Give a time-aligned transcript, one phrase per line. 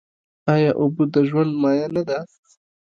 [0.53, 2.19] آیا اوبه د ژوند مایه نه ده؟